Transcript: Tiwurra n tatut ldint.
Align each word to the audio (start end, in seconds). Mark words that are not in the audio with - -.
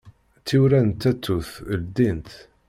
Tiwurra 0.45 0.79
n 0.87 0.89
tatut 1.01 1.49
ldint. 1.79 2.29